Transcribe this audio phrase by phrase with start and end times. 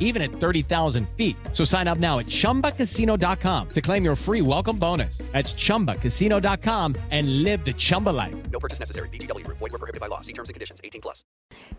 [0.00, 1.36] even at 30,000 feet.
[1.52, 5.18] So sign up now at ChumbaCasino.com to claim your free welcome bonus.
[5.32, 8.34] That's ChumbaCasino.com and live the Chumba life.
[8.50, 9.08] No purchase necessary.
[9.10, 9.46] VGW.
[9.46, 10.20] Void were prohibited by law.
[10.22, 10.80] See terms and conditions.
[10.82, 11.24] 18 plus.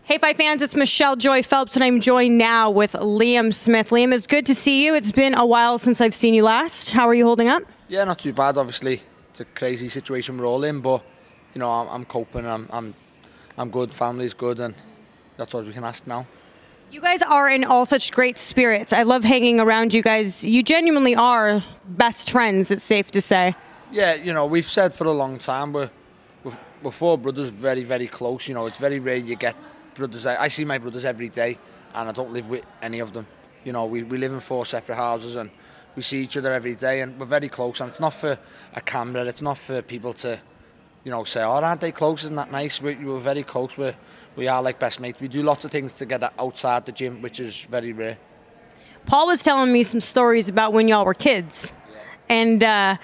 [0.02, 3.90] Hey, Five fans, it's Michelle Joy Phelps, and I'm joined now with Liam Smith.
[3.90, 4.94] Liam, it's good to see you.
[4.94, 6.90] It's been a while since I've seen you last.
[6.90, 7.62] How are you holding up?
[7.88, 8.56] Yeah, not too bad.
[8.56, 11.02] Obviously, it's a crazy situation we're all in, but
[11.54, 12.46] you know, I'm, I'm coping.
[12.46, 12.94] I'm, I'm,
[13.56, 13.92] I'm good.
[13.92, 14.74] Family's good, and
[15.36, 16.26] that's all we can ask now.
[16.90, 18.92] You guys are in all such great spirits.
[18.92, 20.44] I love hanging around you guys.
[20.44, 23.54] You genuinely are best friends, it's safe to say.
[23.92, 25.90] Yeah, you know, we've said for a long time we're,
[26.42, 28.48] we're, we're four brothers very, very close.
[28.48, 29.54] You know, it's very rare you get
[29.94, 30.26] brothers.
[30.26, 31.58] I, I see my brothers every day
[31.94, 33.28] and I don't live with any of them.
[33.62, 35.48] You know, we, we live in four separate houses and
[35.94, 37.80] we see each other every day and we're very close.
[37.80, 38.36] And it's not for
[38.74, 40.40] a camera, it's not for people to,
[41.04, 42.24] you know, say, oh, aren't they close?
[42.24, 42.82] Isn't that nice?
[42.82, 43.78] We, we're very close.
[43.78, 43.94] We're,
[44.36, 45.20] we are like best mates.
[45.20, 48.18] We do lots of things together outside the gym, which is very rare.
[49.06, 51.72] Paul was telling me some stories about when y'all were kids,
[52.28, 52.96] and uh,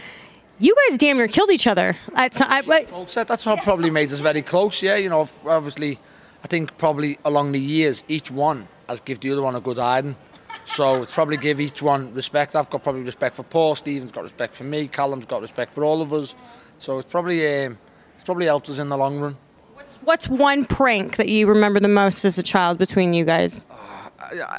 [0.59, 1.97] you guys damn near killed each other.
[2.15, 2.85] That's, I, I,
[3.25, 4.83] That's what probably made us very close.
[4.83, 5.99] Yeah, you know, obviously,
[6.45, 9.79] I think probably along the years, each one has given the other one a good
[9.79, 10.17] hiding.
[10.65, 12.57] So it's probably give each one respect.
[12.57, 13.77] I've got probably respect for Paul.
[13.77, 14.89] Stephen's got respect for me.
[14.89, 16.35] Callum's got respect for all of us.
[16.79, 17.79] So it's probably um,
[18.15, 19.37] it's probably helped us in the long run.
[20.03, 23.67] What's one prank that you remember the most as a child between you guys?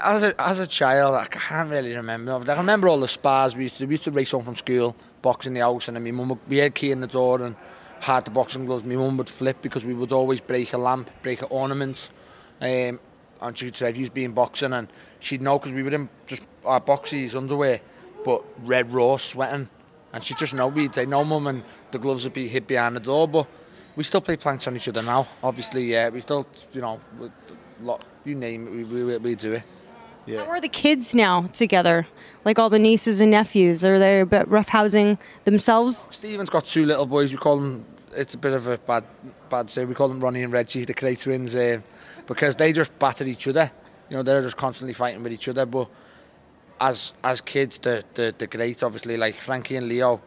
[0.03, 2.31] as a, as a child, I can't really remember.
[2.33, 3.85] I remember all the spars we used to.
[3.85, 6.39] We used to race home from school, boxing the house, and then my mum, would-
[6.47, 7.55] we had key in the door and
[7.99, 8.85] had the boxing gloves.
[8.85, 12.09] My mum would flip because we would always break a lamp, break an ornament.
[12.61, 12.99] Um,
[13.41, 14.87] and she'd say, you've been boxing, and
[15.19, 17.81] she'd know because we were in just our boxies underwear,
[18.23, 19.69] but red raw, sweating.
[20.13, 22.95] And she'd just know, we'd say, no, mum, and the gloves would be hid behind
[22.95, 23.27] the door.
[23.27, 23.47] But
[23.97, 25.27] we still play planks on each other now.
[25.43, 27.31] Obviously, yeah, we still, you know, we-
[27.81, 29.63] lot, you name it, we, we, we do it.
[30.25, 30.43] Yeah.
[30.43, 32.07] How are the kids now together?
[32.45, 33.83] Like all the nieces and nephews?
[33.83, 36.07] Are they a bit roughhousing themselves?
[36.11, 37.31] Stephen's got two little boys.
[37.31, 37.85] We call them.
[38.15, 39.03] It's a bit of a bad,
[39.49, 39.85] bad say.
[39.85, 41.83] We call them Ronnie and Reggie, the Kray twins, um,
[42.25, 43.71] because they just batter each other.
[44.09, 45.65] You know, they're just constantly fighting with each other.
[45.65, 45.89] But
[46.81, 48.83] as as kids, the the they're, they're great.
[48.83, 50.21] Obviously, like Frankie and Leo,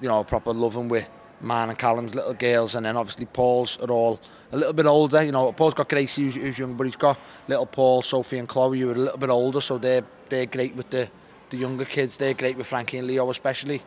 [0.00, 1.08] you know, proper loving with
[1.40, 4.20] Man and Callum's little girls, and then obviously Paul's are all
[4.52, 5.22] a little bit older.
[5.22, 8.48] You know, Paul's got Gracie, who's, who's young, but he's got little Paul, Sophie, and
[8.48, 11.10] Chloe, who are a little bit older, so they're they're great with the
[11.50, 12.16] the younger kids.
[12.16, 13.82] They're great with Frankie and Leo, especially.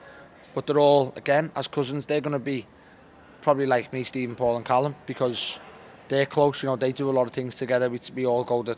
[0.54, 2.06] But they're all again as cousins.
[2.06, 2.66] They're going to be
[3.42, 5.60] probably like me, Stephen, Paul, and Callum because
[6.08, 6.64] they're close.
[6.64, 7.90] You know, they do a lot of things together.
[7.90, 8.78] We, we all go to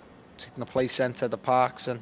[0.57, 2.01] the play centre, the parks, and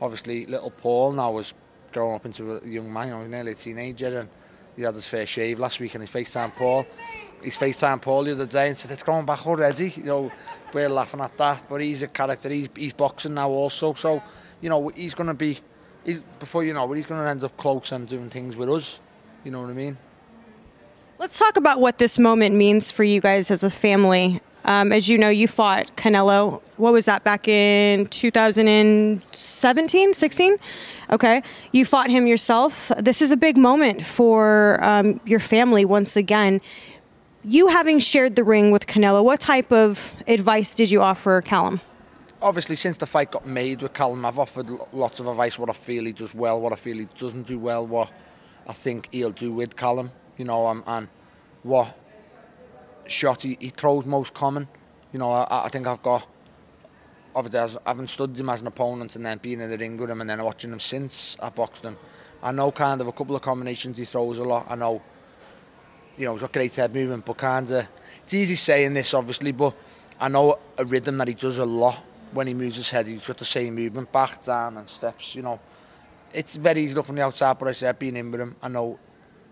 [0.00, 1.52] obviously little Paul now is
[1.92, 3.08] growing up into a young man.
[3.08, 4.28] You know, he's nearly a teenager, and
[4.76, 6.86] he had his fair shave last week, and he FaceTime Paul.
[7.42, 9.90] He's FaceTime Paul the other day and said, it's going back already.
[9.90, 10.32] You know,
[10.72, 12.48] we're laughing at that, but he's a character.
[12.48, 14.22] He's he's boxing now also, so
[14.60, 15.58] you know he's going to be.
[16.04, 18.70] He's, before you know it, he's going to end up close and doing things with
[18.70, 19.00] us.
[19.44, 19.96] You know what I mean?
[21.18, 24.40] Let's talk about what this moment means for you guys as a family.
[24.64, 26.62] Um, as you know, you fought Canelo.
[26.76, 30.56] What was that back in 2017, 16?
[31.10, 31.42] Okay.
[31.72, 32.92] You fought him yourself.
[32.98, 36.60] This is a big moment for um, your family once again.
[37.42, 41.80] You having shared the ring with Canelo, what type of advice did you offer Callum?
[42.42, 45.58] Obviously, since the fight got made with Callum, I've offered lots of advice.
[45.58, 48.10] What I feel he does well, what I feel he doesn't do well, what
[48.68, 50.10] I think he'll do with Callum.
[50.36, 51.08] you know, um, and
[51.62, 51.96] what
[53.10, 54.68] shot he, he throws most common.
[55.12, 56.26] You know, I, I think I've got
[57.34, 60.10] obviously as, haven't studied him as an opponent and then being in the ring with
[60.10, 61.96] him and then watching him since I boxed him.
[62.42, 64.66] I know kind of a couple of combinations he throws a lot.
[64.68, 65.02] I know,
[66.16, 67.88] you know, he's got great head movement, but kind of,
[68.24, 69.74] it's easy saying this obviously, but
[70.18, 71.98] I know a rhythm that he does a lot
[72.32, 73.06] when he moves his head.
[73.06, 75.60] He's got the same movement, back, down and steps, you know.
[76.32, 78.56] It's very easy to look from the outside, but I said, being in with him,
[78.62, 78.98] I know,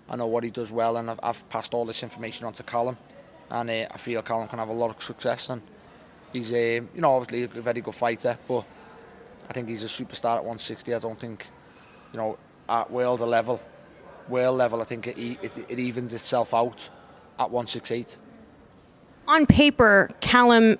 [0.08, 2.62] I know what he does well and I've, I've passed all this information on to
[2.62, 2.96] Callum.
[3.50, 5.48] And uh, I feel Callum can have a lot of success.
[5.48, 5.62] And
[6.32, 8.64] he's a, you know, obviously a very good fighter, but
[9.48, 10.94] I think he's a superstar at 160.
[10.94, 11.46] I don't think,
[12.12, 13.60] you know, at world level,
[14.28, 16.90] world level, I think it, it, it evens itself out
[17.38, 18.18] at 168.
[19.26, 20.76] On paper, Callum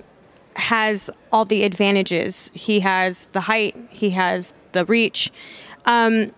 [0.56, 2.50] has all the advantages.
[2.53, 5.31] He has the height, he has the reach.
[5.85, 6.32] Um,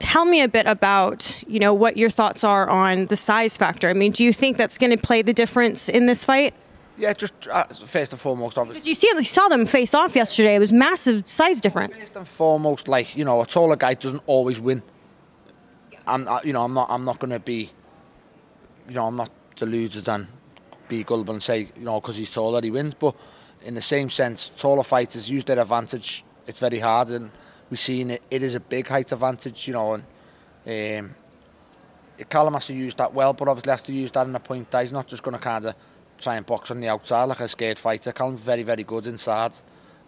[0.00, 3.88] tell me a bit about you know what your thoughts are on the size factor.
[3.88, 6.54] I mean, do you think that's going to play the difference in this fight?
[6.96, 8.80] Yeah, just uh, first and foremost, obviously.
[8.80, 10.56] Because you see, you saw them face off yesterday.
[10.56, 11.96] It was massive size difference.
[11.96, 14.82] First and foremost, like you know, a taller guy doesn't always win.
[16.06, 17.70] I'm, uh, you know, I'm not, I'm not going to be,
[18.88, 20.26] you know, I'm not deluded and
[20.88, 22.94] be gullible and say, you know, because he's taller he wins.
[22.94, 23.14] But
[23.62, 26.24] in the same sense, taller fighters use their advantage.
[26.46, 27.30] It's very hard, and
[27.70, 28.22] We've seen it.
[28.30, 30.04] It is a big height advantage, you know, and
[31.06, 31.14] um,
[32.28, 34.70] Callum has to use that well, but obviously has to use that in a point
[34.72, 35.74] that he's not just going to kind of
[36.18, 38.12] try and box on the outside like a scared fighter.
[38.12, 39.52] Callum's very, very good inside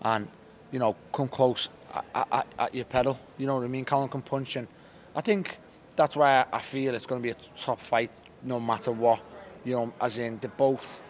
[0.02, 0.28] and,
[0.70, 1.68] you know, come close
[2.14, 3.18] at, at, at your pedal.
[3.38, 3.84] You know what I mean?
[3.84, 4.68] Callum can punch and
[5.14, 5.58] I think
[5.96, 8.10] that's why I feel it's going to be a top fight
[8.42, 9.20] no matter what.
[9.64, 11.02] You know, as in they're both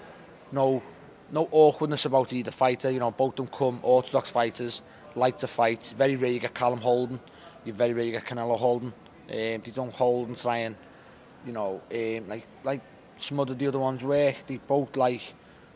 [0.52, 0.82] no
[1.30, 2.90] no awkwardness about either fighter.
[2.90, 4.82] You know, both them come orthodox fighters.
[5.16, 5.94] Like to fight.
[5.96, 7.20] Very rare you get Callum holding.
[7.64, 8.88] You're very rare you get Canelo holding.
[8.88, 8.94] Um,
[9.28, 10.76] they don't hold and try and,
[11.46, 12.80] you know, um, like like
[13.18, 15.22] some the other ones where they both like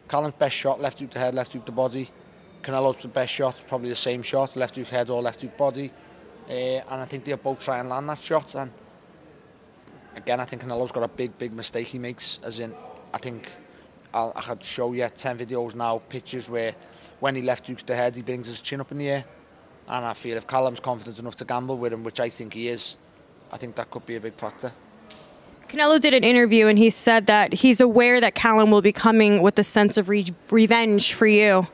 [0.08, 2.08] Callum's best shot, left hook to head, left hook to body.
[2.62, 5.92] Canelo's the best shot, probably the same shot, left hook head or left hook body.
[6.48, 8.54] Uh, and I think they'll both try and land that shot.
[8.54, 8.70] And
[10.16, 12.40] again, I think Canelo's got a big, big mistake he makes.
[12.42, 12.74] As in,
[13.12, 13.50] I think
[14.16, 16.74] I'll, I could show you 10 videos now, pictures where
[17.20, 19.24] when he left to head, he brings his chin up in the air.
[19.88, 22.68] And I feel if Callum's confident enough to gamble with him, which I think he
[22.68, 22.96] is,
[23.52, 24.72] I think that could be a big factor.
[25.68, 29.42] Canelo did an interview and he said that he's aware that Callum will be coming
[29.42, 31.66] with a sense of re- revenge for you.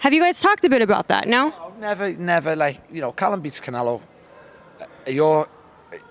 [0.00, 1.26] Have you guys talked a bit about that?
[1.26, 1.48] No?
[1.48, 1.72] no?
[1.80, 2.54] Never, never.
[2.54, 4.02] Like you know, Callum beats Canelo.
[4.80, 5.48] Uh, your,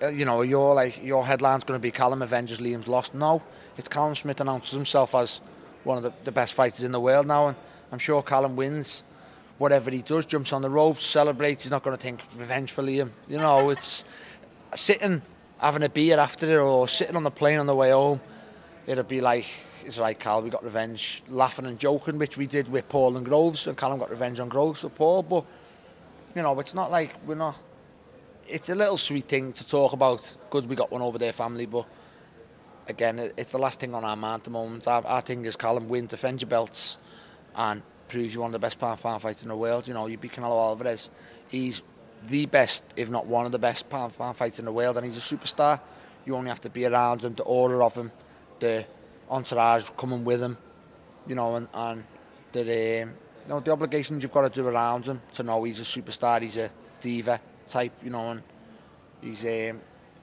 [0.02, 3.14] uh, you know, your like your headline's going to be Callum avenges Liam's lost.
[3.14, 3.42] No,
[3.76, 5.40] it's Callum Smith announces himself as
[5.86, 7.56] one of the, the best fighters in the world now, and
[7.92, 9.04] I'm sure Callum wins.
[9.58, 11.62] Whatever he does, jumps on the ropes, celebrates.
[11.62, 13.10] He's not going to think revenge for Liam.
[13.26, 14.04] You know, it's
[14.74, 15.22] sitting
[15.58, 18.20] having a beer after it or sitting on the plane on the way home,
[18.86, 19.46] It'll be like,
[19.84, 23.26] it's like, Cal, we got revenge, laughing and joking, which we did with Paul and
[23.26, 25.44] Groves, and Callum got revenge on Groves with Paul, but,
[26.36, 27.56] you know, it's not like we're not,
[28.46, 31.66] it's a little sweet thing to talk about, because we got one over their family,
[31.66, 31.84] but
[32.88, 34.86] again, it's the last thing on our mind at the moment.
[34.86, 36.98] Our, our thing is, Callum, win, defend your belts,
[37.54, 39.88] and proves you're one of the best power power fighters in the world.
[39.88, 41.10] You know, you beat Canelo Alvarez.
[41.48, 41.82] He's
[42.26, 45.06] the best, if not one of the best power power fighters in the world, and
[45.06, 45.80] he's a superstar.
[46.24, 48.10] You only have to be around him, the order of him,
[48.58, 48.86] the
[49.30, 50.56] entourage coming with him,
[51.26, 52.04] you know, and, and
[52.52, 53.14] the, um,
[53.44, 56.42] you know, the obligations you've got to do around him to know he's a superstar,
[56.42, 58.42] he's a diva type, you know, and
[59.20, 59.80] he's um,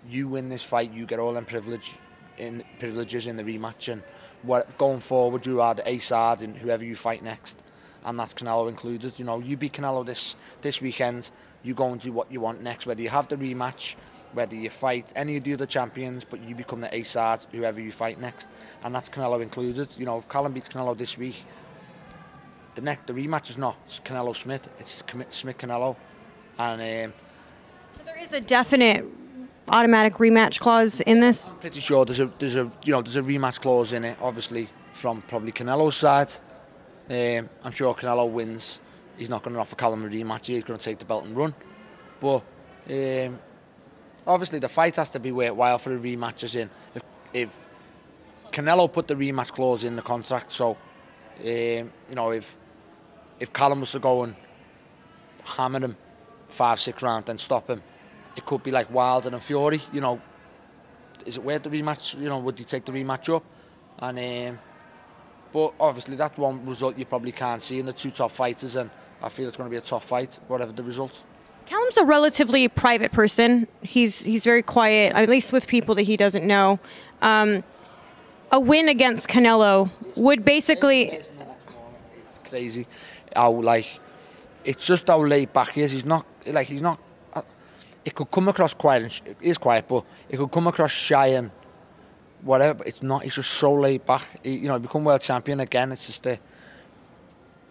[0.10, 1.94] you win this fight, you get all them privilege,
[2.38, 4.04] in privileges in the rematch, and
[4.42, 7.64] what going forward, you are the A-side in whoever you fight next,
[8.06, 9.18] and that's Canelo included.
[9.18, 11.32] You know, you beat Canelo this this weekend
[11.64, 13.96] you go and do what you want next, whether you have the rematch,
[14.34, 17.92] whether you fight any of the other champions, but you become the A-side, whoever you
[17.92, 18.48] fight next.
[18.84, 19.88] And that's Canelo included.
[19.98, 21.46] You know, if Callum beats Canelo this week,
[22.76, 25.96] the next the rematch is not Canelo Smith, it's Smith Canelo.
[26.60, 27.14] And um,
[27.96, 29.06] so there is a definite
[29.68, 31.50] automatic rematch clause in this.
[31.50, 34.18] I'm pretty sure there's a there's a you know there's a rematch clause in it,
[34.22, 36.32] obviously from probably Canelo's side.
[37.10, 38.80] Um, I'm sure Canelo wins
[39.18, 40.48] he's not going to offer Callum a rematch.
[40.48, 41.54] He's going to take the belt and run.
[42.20, 42.44] But
[42.90, 43.40] um,
[44.26, 46.44] obviously, the fight has to be worthwhile for a rematch.
[46.44, 47.04] As in, if,
[47.34, 47.56] if
[48.52, 50.72] Canelo put the rematch clause in the contract, so
[51.40, 52.56] um, you know, if
[53.40, 54.36] if Callum was to go and
[55.44, 55.98] hammer him
[56.48, 57.82] five, six rounds and stop him,
[58.36, 59.82] it could be like Wilder and Fury.
[59.92, 60.22] You know,
[61.26, 62.20] is it worth the rematch?
[62.20, 63.44] You know, would he take the rematch up?
[64.00, 64.60] And um,
[65.52, 68.90] but obviously, that's one result you probably can't see in the two top fighters and
[69.24, 71.24] I feel it's going to be a tough fight, whatever the result.
[71.66, 73.68] Callum's a relatively private person.
[73.82, 76.78] He's he's very quiet, at least with people that he doesn't know.
[77.22, 77.64] Um,
[78.52, 81.04] a win against Canelo would basically.
[81.04, 81.32] It's
[82.50, 82.86] crazy
[83.34, 84.00] how like
[84.66, 85.94] it's just how laid back he is.
[85.94, 87.00] He's not like he's not.
[88.06, 91.28] It could come across quiet and sh- he quiet, but it could come across shy
[91.28, 91.52] and
[92.42, 92.76] whatever.
[92.76, 93.24] But it's not.
[93.24, 94.28] He's just so laid back.
[94.44, 95.92] He, you know, he become world champion again.
[95.92, 96.40] It's just the.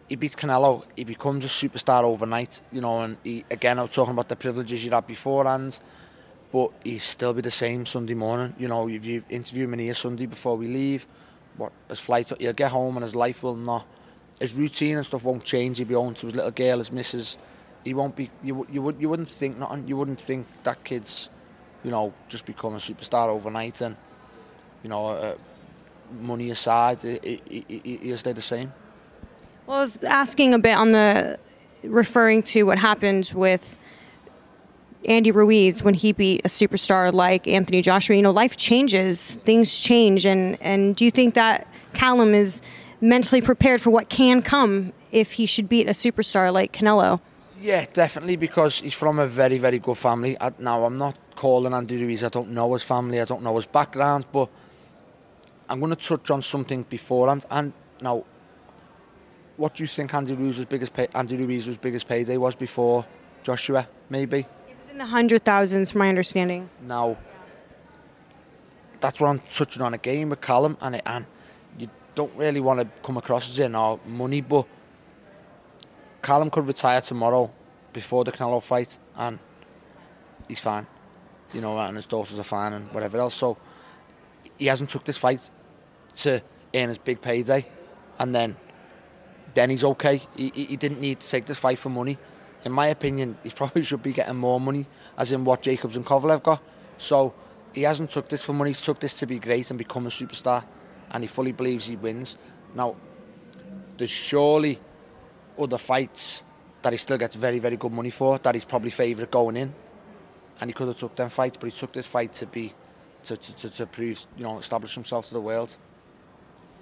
[0.08, 0.84] He beats Canelo.
[0.96, 2.62] He becomes a superstar overnight.
[2.72, 3.78] You know, and he again.
[3.78, 5.78] I was talking about the privileges you had beforehand,
[6.50, 8.54] but he'll still be the same Sunday morning.
[8.58, 11.06] You know, if you interview him in here Sunday before we leave,
[11.56, 13.86] what his flight, he'll get home and his life will not.
[14.40, 15.78] His routine and stuff won't change.
[15.78, 17.36] He'll be home to his little girl, his missus.
[17.84, 18.30] He won't be.
[18.42, 19.88] You you would you wouldn't think nothing.
[19.88, 21.30] You wouldn't think that kid's,
[21.84, 23.96] you know, just become a superstar overnight and,
[24.82, 25.34] you know, uh,
[26.20, 28.72] money aside, he, he, he, he'll stay the same.
[29.66, 31.38] Well, I was asking a bit on the
[31.82, 33.78] referring to what happened with
[35.04, 38.16] Andy Ruiz when he beat a superstar like Anthony Joshua.
[38.16, 42.62] You know, life changes, things change, and and do you think that Callum is
[43.00, 47.20] mentally prepared for what can come if he should beat a superstar like Canelo?
[47.62, 50.36] Yeah, definitely because he's from a very, very good family.
[50.40, 52.24] I, now, I'm not calling Andy Ruiz.
[52.24, 53.20] I don't know his family.
[53.20, 54.48] I don't know his background, but
[55.68, 57.44] I'm going to touch on something beforehand.
[57.48, 58.24] And now,
[59.56, 63.06] what do you think Andy Ruiz's biggest pay, Andy Ruiz's biggest payday was before
[63.44, 63.86] Joshua?
[64.10, 64.40] Maybe.
[64.40, 66.68] It was in the hundred thousands, from my understanding.
[66.84, 67.16] Now,
[68.98, 71.26] that's what I'm touching on again with Callum, and it, and
[71.78, 74.66] you don't really want to come across as in our oh, money, but
[76.22, 77.50] Callum could retire tomorrow
[77.92, 79.38] before the Canelo fight, and
[80.48, 80.86] he's fine,
[81.52, 83.34] you know, and his daughters are fine, and whatever else.
[83.34, 83.58] So
[84.56, 85.50] he hasn't took this fight
[86.16, 86.40] to
[86.74, 87.66] earn his big payday,
[88.18, 88.56] and then
[89.54, 90.22] then he's okay.
[90.36, 92.16] He, he, didn't need to take this fight for money.
[92.64, 94.86] In my opinion, he probably should be getting more money,
[95.18, 96.62] as in what Jacobs and Kovalev got.
[96.96, 97.34] So
[97.74, 98.70] he hasn't took this for money.
[98.70, 100.64] He's took this to be great and become a superstar,
[101.10, 102.38] and he fully believes he wins.
[102.74, 102.96] Now,
[103.98, 104.78] there's surely
[105.58, 106.44] other fights
[106.82, 108.38] that he still gets very, very good money for.
[108.38, 109.74] That he's probably favourite going in,
[110.60, 112.72] and he could have took them fights, but he took this fight to be
[113.24, 115.76] to, to, to, to prove, you know, establish himself to the world.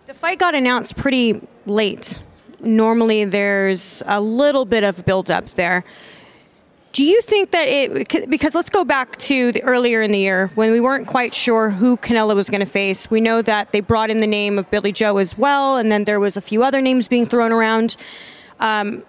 [0.06, 2.18] The fight got announced pretty late.
[2.60, 5.84] Normally, there's a little bit of build-up there.
[6.92, 10.50] Do you think that it because let's go back to the earlier in the year
[10.56, 13.08] when we weren't quite sure who Canelo was going to face.
[13.08, 16.02] We know that they brought in the name of Billy Joe as well, and then
[16.02, 17.96] there was a few other names being thrown around.
[18.60, 19.02] Um,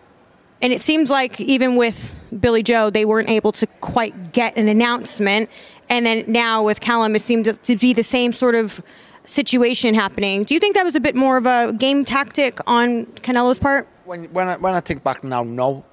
[0.61, 4.67] and it seems like even with Billy Joe, they weren't able to quite get an
[4.67, 5.49] announcement.
[5.89, 8.81] And then now with Callum, it seemed to- be the same sort of
[9.25, 10.43] situation happening.
[10.43, 13.87] Do you think that was a bit more of a game tactic on Canelo's part?
[14.05, 15.85] When when I, when I think back now, no.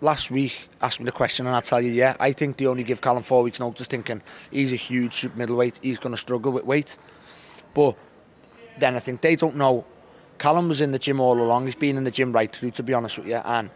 [0.00, 2.84] Last week asked me the question and I tell you, yeah, I think they only
[2.84, 4.22] give Callum four weeks notice, thinking
[4.52, 6.96] he's a huge middleweight, he's going to struggle with weight.
[7.74, 7.96] But
[8.78, 9.84] then I think they don't know.
[10.38, 11.66] Callum was in the gym all along.
[11.66, 13.36] He's been in the gym right through, to be honest with you.
[13.44, 13.70] And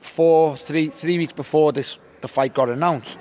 [0.00, 3.20] four, three, three weeks before this, the fight got announced,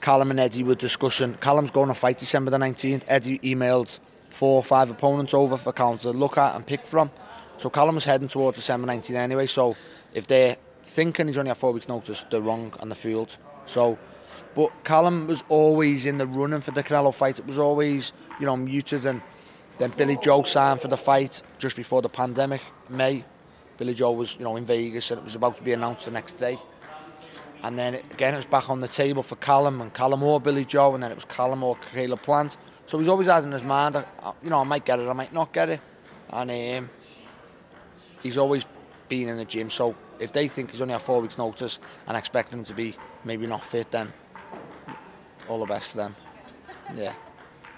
[0.00, 1.34] Callum and Eddie were discussing.
[1.34, 3.04] Callum's going to fight December the 19th.
[3.08, 3.98] Eddie emailed
[4.30, 7.10] four or five opponents over for Callum to look at and pick from.
[7.56, 9.46] So Callum was heading towards December 19th anyway.
[9.46, 9.76] So
[10.12, 13.38] if they're thinking he's only had four weeks' notice, they're wrong and they're fooled.
[13.66, 13.98] So,
[14.54, 17.38] but Callum was always in the running for the Canelo fight.
[17.38, 19.06] It was always, you know, muted.
[19.06, 19.22] And
[19.78, 23.24] then Billy Joe signed for the fight just before the pandemic, May.
[23.76, 26.10] Billy Joe was, you know, in Vegas and it was about to be announced the
[26.10, 26.58] next day.
[27.62, 30.38] And then it, again, it was back on the table for Callum and Callum or
[30.38, 32.56] Billy Joe, and then it was Callum or Caleb Plant.
[32.86, 34.04] So he's always had in his mind, uh,
[34.42, 35.80] you know, I might get it, I might not get it.
[36.28, 36.90] And um,
[38.22, 38.66] he's always
[39.08, 39.70] been in the gym.
[39.70, 42.96] So if they think he's only had four weeks' notice and expect him to be
[43.24, 44.12] maybe not fit, then
[45.48, 46.16] all the best to them.
[46.94, 47.14] Yeah.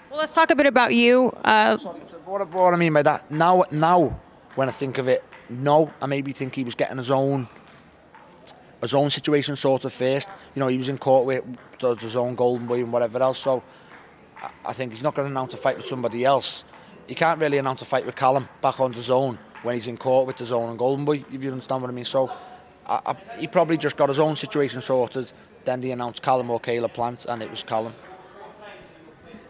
[0.09, 1.31] Well, let's talk a bit about you.
[1.43, 1.77] Uh,
[2.25, 4.19] What, what I mean by that, now, now
[4.55, 7.47] when I think of it, no, I maybe think he was getting his own
[8.81, 10.29] his own situation sorted first.
[10.53, 13.39] You know, he was in court with his own golden boy and whatever else.
[13.39, 13.63] So
[14.41, 16.63] I- I think he's not going to announce a fight with somebody else.
[17.07, 20.27] He can't really announce a fight with Callum back on DAZN when he's in court
[20.27, 21.23] with DAZN and golden boy.
[21.33, 22.05] If you understand what I mean.
[22.05, 22.29] So
[22.85, 25.31] I, I, he probably just got his own situation sorted.
[25.63, 27.95] Then they announced Callum or Caleb Plant, and it was Callum.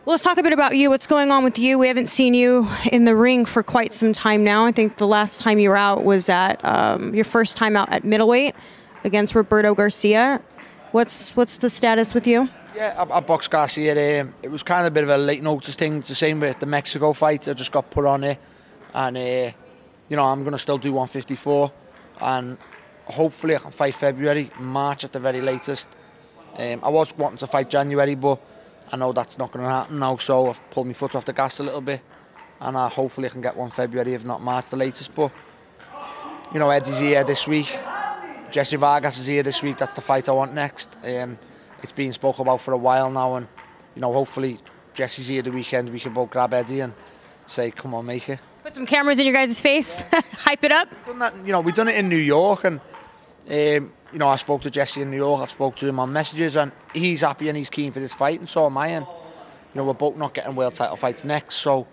[0.08, 0.90] Well, let's talk a bit about you.
[0.90, 1.78] What's going on with you?
[1.78, 4.64] We haven't seen you in the ring for quite some time now.
[4.64, 7.92] I think the last time you were out was at um, your first time out
[7.92, 8.56] at middleweight
[9.04, 10.42] against Roberto Garcia.
[10.94, 12.48] What's what's the status with you?
[12.74, 14.22] Yeah, I, I boxed Garcia.
[14.22, 15.98] Um, it was kind of a bit of a late notice thing.
[15.98, 17.46] It's the same with the Mexico fight.
[17.50, 18.40] I just got put on it,
[18.94, 19.52] and uh,
[20.08, 21.70] you know I'm gonna still do 154,
[22.22, 22.58] and
[23.08, 25.90] hopefully I can fight February, March at the very latest.
[26.58, 28.40] Um, I was wanting to fight January, but
[28.92, 31.34] I know that's not going to happen now, so I've pulled my foot off the
[31.34, 32.02] gas a little bit,
[32.62, 35.14] and uh, hopefully I can get one February, if not March, the latest.
[35.14, 35.32] But
[36.54, 37.78] you know, Eddie's here this week.
[38.50, 39.78] Jessie Vargas is here this week.
[39.78, 40.96] That's the fight I want next.
[41.04, 41.38] Um,
[41.84, 43.48] it's been spoke about for a while now, and
[43.94, 44.60] you know, hopefully
[44.94, 45.90] Jessie's here the weekend.
[45.90, 46.94] We can both grab Eddie and
[47.46, 50.90] say, "Come on, make it." Put some cameras in your guys' face, hype it up.
[51.06, 52.80] Done that, you know, we've done it in New York, and
[53.50, 55.42] um, you know, I spoke to Jessie in New York.
[55.42, 58.40] I've spoke to him on messages, and he's happy and he's keen for this fight,
[58.40, 58.88] and so am I.
[58.88, 61.88] And you know, we're both not getting world title fights next, so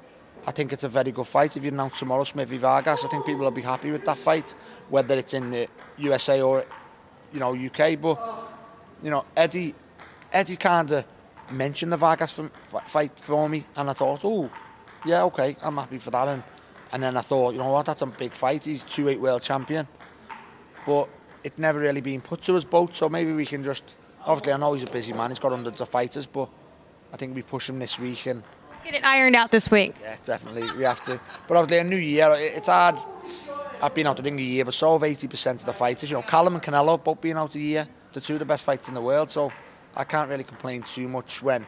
[0.46, 1.56] I think it's a very good fight.
[1.56, 4.54] If you announce tomorrow Smithy Vargas, I think people will be happy with that fight,
[4.88, 5.68] whether it's in the
[5.98, 6.64] USA or
[7.32, 8.00] you know UK.
[8.00, 8.20] But
[9.02, 9.74] you know, Eddie,
[10.32, 11.04] Eddie kind of
[11.50, 14.50] mentioned the Vargas f- fight for me, and I thought, oh,
[15.04, 16.28] yeah, okay, I'm happy for that.
[16.28, 16.42] And
[16.92, 18.64] and then I thought, you know what, that's a big fight.
[18.64, 19.88] He's two eight world champion,
[20.86, 21.08] but
[21.44, 22.96] it's never really been put to us both.
[22.96, 23.94] So maybe we can just.
[24.26, 25.30] Obviously, I know he's a busy man.
[25.30, 26.48] He's got hundreds of fighters, but
[27.12, 28.42] I think we push him this week and
[28.82, 29.94] Get it ironed out this week.
[30.02, 31.18] yeah, definitely we have to.
[31.48, 32.96] But obviously, a new year, it's hard.
[33.82, 36.10] I've been out the ring a year, but so have 80% of the fighters.
[36.10, 37.86] You know, Callum and Canelo both been out a year.
[38.12, 39.52] The two of the best fighters in the world, so
[39.96, 41.66] I can't really complain too much when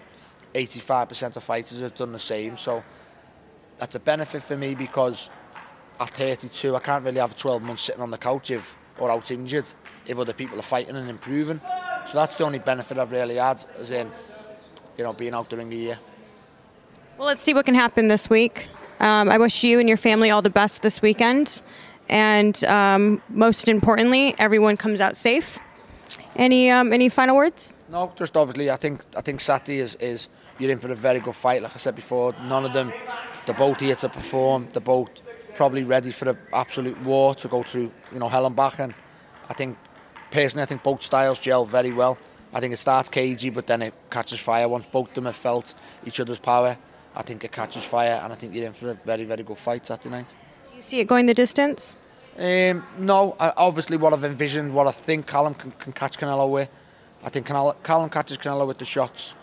[0.54, 2.56] 85% of fighters have done the same.
[2.56, 2.82] So
[3.78, 5.28] that's a benefit for me because
[6.00, 9.30] at 32, I can't really have 12 months sitting on the couch if or out
[9.30, 9.64] injured
[10.06, 11.60] if other people are fighting and improving.
[12.06, 14.10] So that's the only benefit I've really had, as in,
[14.96, 15.98] you know, being out during the year.
[17.18, 18.68] Well, let's see what can happen this week.
[19.00, 21.62] Um, I wish you and your family all the best this weekend.
[22.08, 25.58] And um, most importantly, everyone comes out safe.
[26.36, 27.74] Any um, any final words?
[27.88, 31.18] No, just obviously, I think I think Saturday is, is you're in for a very
[31.18, 31.62] good fight.
[31.62, 32.92] Like I said before, none of them,
[33.44, 34.68] they're both here to perform.
[34.72, 35.08] They're both
[35.56, 38.78] probably ready for the absolute war to go through, you know, hell and back.
[38.78, 38.94] And
[39.48, 39.78] I think
[40.30, 42.18] personally, I think both styles gel very well.
[42.52, 44.68] I think it starts cagey, but then it catches fire.
[44.68, 45.74] Once both of them have felt
[46.06, 46.78] each other's power,
[47.14, 49.58] I think it catches fire, and I think you're in for a very, very good
[49.58, 50.34] fight Saturday night.
[50.70, 51.96] Do you see it going the distance?
[52.38, 56.50] Um, no, I, obviously what I've envisioned, what I think Callum can, can catch Canelo
[56.50, 56.68] with.
[57.24, 59.34] I think Canelo, Callum catches Canelo with the shots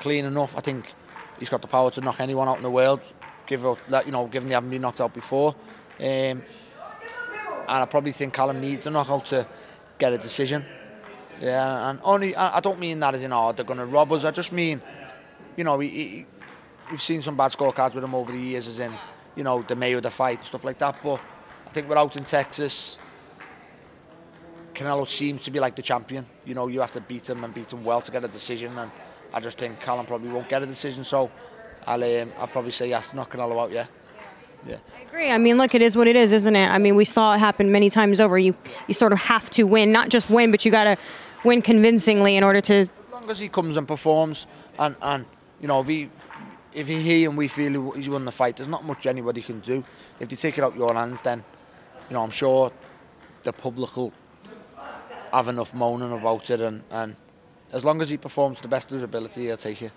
[0.00, 0.56] clean enough.
[0.56, 0.92] I think
[1.38, 3.00] he's got the power to knock anyone out in the world.
[3.48, 5.56] Give out that you know, given they haven't been knocked out before.
[5.98, 6.44] Um, and
[7.66, 9.46] I probably think Callum needs a knockout to
[9.98, 10.64] get a decision.
[11.40, 14.24] Yeah, and only I don't mean that as in oh they're going to rob us.
[14.24, 14.82] I just mean,
[15.56, 16.26] you know, he, he,
[16.90, 18.92] we've seen some bad scorecards with him over the years, as in,
[19.34, 21.02] you know, the Mayweather the fight stuff like that.
[21.02, 21.20] But
[21.66, 22.98] I think we're out in Texas.
[24.74, 26.26] Canelo seems to be like the champion.
[26.44, 28.76] You know, you have to beat him and beat him well to get a decision.
[28.78, 28.90] And
[29.32, 31.02] I just think Callum probably won't get a decision.
[31.02, 31.30] So
[31.88, 33.72] I'll um, I'll probably say yes, knock Canelo out.
[33.72, 33.86] Yeah,
[34.66, 34.76] yeah.
[34.94, 35.30] I agree.
[35.30, 36.68] I mean, look, it is what it is, isn't it?
[36.68, 38.38] I mean, we saw it happen many times over.
[38.38, 38.54] You
[38.86, 40.96] you sort of have to win, not just win, but you got to
[41.44, 42.74] win convincingly in order to.
[42.74, 44.46] As long as he comes and performs,
[44.78, 45.24] and and
[45.62, 46.10] you know, if he
[46.74, 49.82] if he and we feel he's won the fight, there's not much anybody can do.
[50.20, 51.42] If they take it out your hands, then
[52.10, 52.70] you know I'm sure
[53.44, 54.12] the public will
[55.32, 57.16] have enough moaning about it, and and
[57.72, 59.92] as long as he performs to the best of his ability, he'll take it.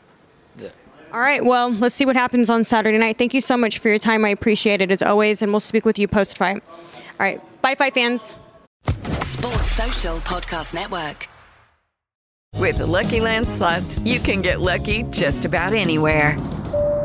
[0.58, 0.70] Yeah.
[1.14, 1.44] All right.
[1.44, 3.18] Well, let's see what happens on Saturday night.
[3.18, 4.24] Thank you so much for your time.
[4.24, 6.64] I appreciate it as always, and we'll speak with you post fight.
[6.84, 7.42] All right.
[7.62, 8.34] Bye, fight fans.
[9.22, 11.28] Sports Social Podcast Network.
[12.58, 16.38] With the Lucky Land slots, you can get lucky just about anywhere.